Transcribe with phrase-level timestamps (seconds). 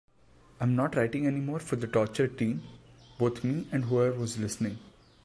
[0.59, 4.79] I'm not writing anymore for the tortured teen-both me and whoever was listening.